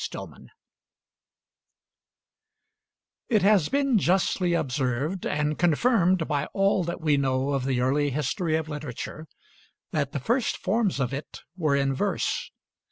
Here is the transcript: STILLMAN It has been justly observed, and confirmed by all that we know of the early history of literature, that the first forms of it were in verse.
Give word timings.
STILLMAN 0.03 0.49
It 3.29 3.43
has 3.43 3.69
been 3.69 3.99
justly 3.99 4.53
observed, 4.55 5.27
and 5.27 5.59
confirmed 5.59 6.27
by 6.27 6.47
all 6.55 6.83
that 6.85 6.99
we 7.01 7.17
know 7.17 7.51
of 7.51 7.65
the 7.65 7.81
early 7.81 8.09
history 8.09 8.55
of 8.55 8.67
literature, 8.67 9.27
that 9.91 10.11
the 10.11 10.19
first 10.19 10.57
forms 10.57 10.99
of 10.99 11.13
it 11.13 11.41
were 11.55 11.75
in 11.75 11.93
verse. 11.93 12.49